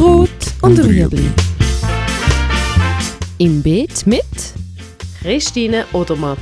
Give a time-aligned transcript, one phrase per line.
[0.00, 0.30] Rot
[0.62, 1.30] und Rüebli.
[3.36, 4.24] Im Beet mit
[5.20, 6.38] Christine Odermatt.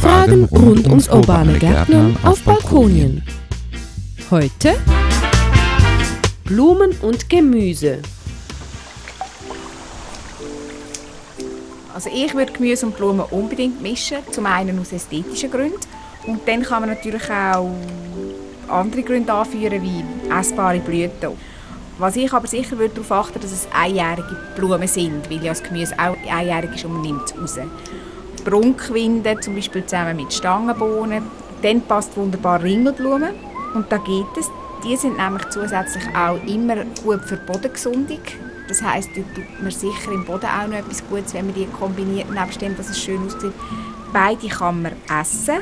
[0.00, 3.24] Fragen rund ums urbane Gärtnern auf Balkonien.
[4.30, 4.76] Heute
[6.44, 7.98] Blumen und Gemüse.
[11.92, 15.80] Also ich würde Gemüse und Blumen unbedingt mischen, zum einen aus ästhetischen Gründen
[16.28, 17.72] und dann kann man natürlich auch
[18.68, 21.30] andere Gründe anführen, wie essbare Blüten.
[21.98, 25.62] Was ich aber sicher würde darauf achten, dass es einjährige Blumen sind, weil ja das
[25.62, 27.58] Gemüse auch einjährig ist und man nimmt es raus.
[28.44, 31.24] Prunkquinde, zum Beispiel zusammen mit Stangenbohnen.
[31.62, 33.30] Dann passt wunderbar Ringelblumen.
[33.74, 34.50] Und da geht es.
[34.84, 38.20] Die sind nämlich zusätzlich auch immer gut für Bodengesundung.
[38.68, 41.66] Das heisst, da tut man sicher im Boden auch noch etwas Gutes, wenn man die
[41.66, 43.52] kombiniert, nebst dem, dass es schön aussieht.
[44.12, 45.56] Beide kann man essen.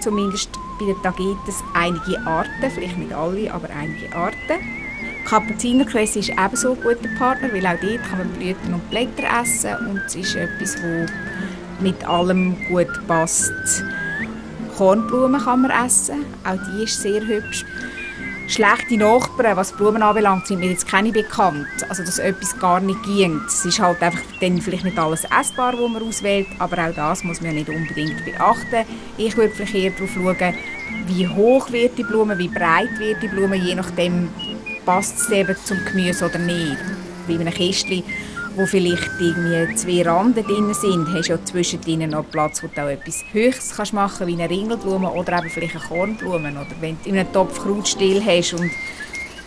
[0.00, 4.78] Zumindest bei den Tagetes einige Arten, vielleicht nicht alle, aber einige Arten.
[5.26, 9.74] Kapuzinerkresse ist ebenso ein guter Partner, weil auch dort kann man Blüten und Blätter essen
[9.86, 11.10] und es ist etwas, das
[11.80, 13.84] mit allem gut passt.
[14.76, 17.64] Kornblumen kann man essen, auch die ist sehr hübsch.
[18.48, 21.66] Schlechte Nachbarn, was Blumen anbelangt, sind mir jetzt keine bekannt.
[21.86, 23.42] Also, dass etwas gar nicht ging.
[23.46, 27.22] Es ist halt einfach dann vielleicht nicht alles essbar, was man auswählt, aber auch das
[27.24, 28.86] muss man nicht unbedingt beachten.
[29.18, 30.54] Ich würde vielleicht eher darauf schauen,
[31.06, 34.30] wie hoch wird die Blume, wie breit wird die Blume, je nachdem
[34.86, 36.78] passt es eben zum Gemüse oder nicht.
[37.26, 38.02] Bei einem Kästchen
[38.58, 42.82] wo vielleicht irgendwie zwei Randen drin sind, hast du ja zwischendrin noch Platz, wo du
[42.82, 46.50] auch etwas Höchstes kannst machen wie eine Ringelblume oder eben vielleicht eine Kornblume.
[46.50, 48.68] Oder wenn du in einem Topf Krautstill hast und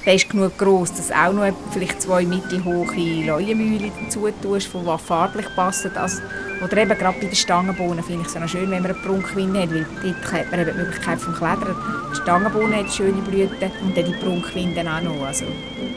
[0.06, 2.88] der ist genug groß, dass auch noch vielleicht zwei mittelhohe
[3.26, 5.92] Leuenmühle dazu tust, die farblich passen.
[5.96, 6.22] Also,
[6.64, 9.62] oder eben gerade bei den Stangenbohnen finde ich es auch schön, wenn man eine Prunkquinde
[9.62, 11.76] hat, weil dort hat man eben die Möglichkeit vom Klettern.
[12.12, 15.22] Die Stangenbohnen hat schöne Blüten und dann die Prunkquinden auch noch.
[15.28, 15.46] Also,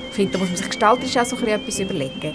[0.09, 2.35] ich finde, da muss man sich gestalterisch auch so etwas überlegen.